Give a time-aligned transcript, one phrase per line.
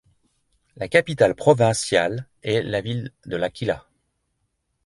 [0.77, 3.85] La capitale provinciale est la ville de L'Aquila.